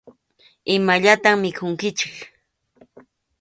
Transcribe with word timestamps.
Imallatam 0.75 1.37
mikhunkichik. 1.43 2.15